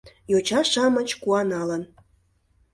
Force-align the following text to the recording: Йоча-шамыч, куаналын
Йоча-шамыч, 0.31 1.09
куаналын 1.21 1.83